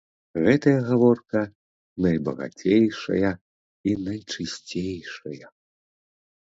[0.45, 1.39] Гэтая гаворка
[2.05, 3.31] найбагацейшая
[3.93, 5.45] і найчысцейшая.